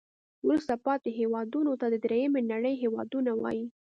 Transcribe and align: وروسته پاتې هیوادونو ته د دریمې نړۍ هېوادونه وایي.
وروسته 0.47 0.73
پاتې 0.85 1.09
هیوادونو 1.19 1.71
ته 1.81 1.85
د 1.89 1.95
دریمې 2.05 2.41
نړۍ 2.51 2.73
هېوادونه 2.83 3.31
وایي. 3.41 3.65